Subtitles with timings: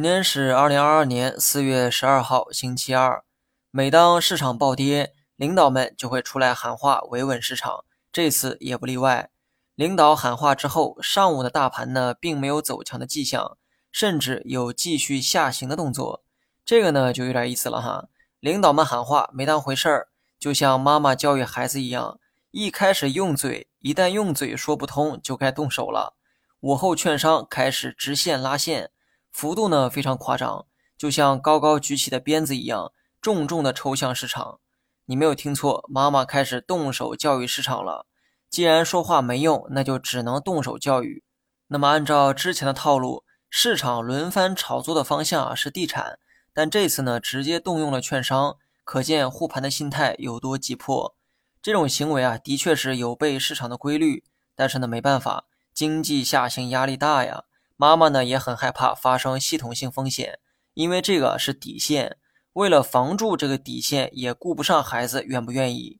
[0.00, 3.22] 今天是二零二二年四月十二号，星期二。
[3.70, 9.28] 每当市场暴跌，领导们就会出来喊话维稳市场，这次也不例外。
[9.74, 13.58] 领导喊话之后，上午的大盘呢，并没有走强的迹象，
[13.92, 16.24] 甚至有继续下行的动作。
[16.64, 18.08] 这个呢，就有点意思了哈。
[18.38, 20.08] 领导们喊话没当回事儿，
[20.38, 22.18] 就像妈妈教育孩子一样，
[22.52, 26.14] 一开始用嘴，一旦用嘴说不通，就该动手了。
[26.60, 28.90] 午后券商开始直线拉线。
[29.32, 30.66] 幅度呢非常夸张，
[30.98, 34.60] 就像高高举起的鞭子一样，重重的抽向市场。
[35.06, 38.06] 你没有听错，妈妈开始动手教育市场了。
[38.48, 41.24] 既然说话没用，那就只能动手教育。
[41.68, 46.18] 那么按照之前的套路，市场轮番炒作的方向啊是地产，
[46.52, 51.14] 但这次呢直接动用了券商，可见护盘的心态有多急迫。
[51.62, 54.24] 这种行为啊的确是有悖市场的规律，
[54.54, 57.44] 但是呢没办法，经济下行压力大呀。
[57.80, 60.38] 妈妈呢也很害怕发生系统性风险，
[60.74, 62.18] 因为这个是底线。
[62.52, 65.98] 为了防住这个底线，也顾不上孩子愿不愿意。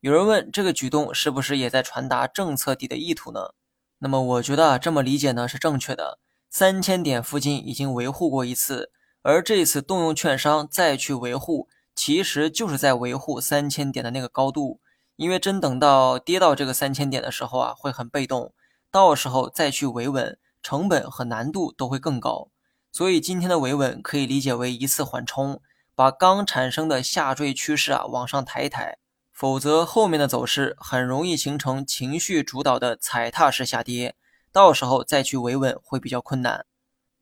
[0.00, 3.50] 有人问，这个举动是不是也在传达政策底的意图呢？
[3.98, 6.18] 那么我觉得啊这么理解呢是正确的。
[6.48, 14.80] 三千点附近已经维护过一次，而这次动用券商再去维护，其实就是在维护三千点的那个高度。
[15.16, 18.54] 因为真等到跌到这个三千点的时候啊，会很被动，
[18.90, 20.38] 到时候再去维稳。
[20.68, 22.50] 成本和难度都会更高，
[22.92, 25.62] 所以今天的维稳可以理解为一次缓冲，
[25.94, 28.98] 把刚产生的下坠趋势啊往上抬一抬，
[29.32, 34.14] 否则后面的走势很容易形成情绪主导的踩踏式下跌，
[34.52, 36.66] 到时候再去维稳会比较困难。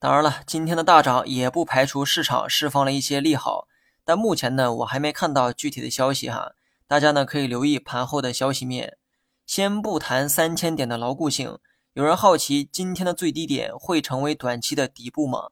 [0.00, 3.68] 当然了，今天的大涨也不排除市场释放了一些利好，
[4.04, 6.50] 但目前呢我还没看到具体的消息哈，
[6.88, 8.96] 大家呢可以留意盘后的消息面。
[9.46, 11.60] 先不谈三千点的牢固性。
[11.96, 15.48] 有人好奇，今天的最低点会成为短期的底部吗？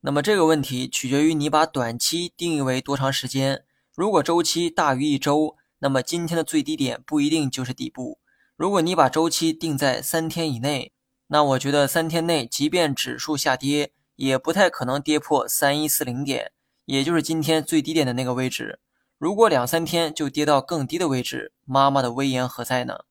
[0.00, 3.64] 那么这个问题取决于你把短期定义为多长时间。
[3.94, 8.18] 如果周期大于一周，那么今天的最低点不一定就是底部。
[8.56, 10.92] 如果你把周期定在三天以内，
[11.28, 16.50] 那我觉得三天内即便指数下跌，也不太可能跌破三一四零点，
[16.86, 18.80] 也就是今天最低点的那个位置。
[19.16, 23.04] 如果两三天就跌到更低的位置，妈妈的威严何在呢？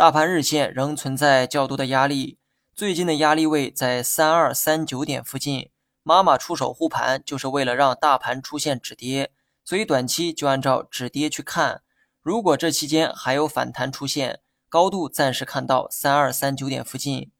[0.00, 2.38] 大盘日线仍存在较多的压力，
[2.74, 5.68] 最近的压力位在三二三九点附近。
[6.02, 9.30] 妈妈出手护盘就是为了让大盘出现止跌，
[9.62, 11.82] 所以短期就按照止跌去看。
[12.22, 14.40] 如果这期间还有反弹出现，
[14.70, 17.30] 高度暂时看到三二三九点附近。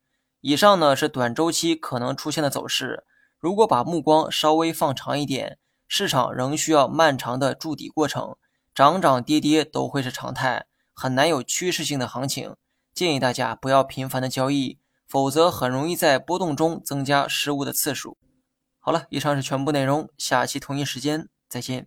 [0.42, 3.04] 以上呢是短周期可能出现的走势。
[3.38, 5.56] 如果把目光稍微放长一点，
[5.88, 8.36] 市场仍需要漫长的筑底过程，
[8.74, 10.66] 涨涨跌跌都会是常态。
[11.00, 12.54] 很难有趋势性的行情
[12.92, 14.78] 建议大家不要频繁的交易
[15.08, 18.18] 否则很容易在波动中增加失误的次数。
[18.78, 21.86] 好了以上是全部内容下期同一时间再见。